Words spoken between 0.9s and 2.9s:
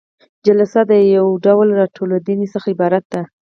د یو ډول راټولیدنې څخه